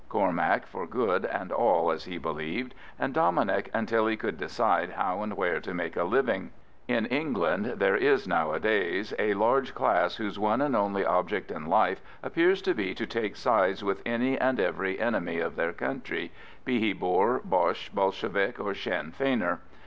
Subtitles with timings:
[0.09, 5.21] Cormac for good and all as he believed, and Dominic until he could decide how
[5.21, 6.49] and where to make a living.
[6.87, 12.01] In England there is nowadays a large class whose one and only object in life
[12.23, 16.31] appears to be to take sides with any and every enemy of their country,
[16.65, 19.59] be he Boer, Boche, Bolshevik, or Sinn Feiner.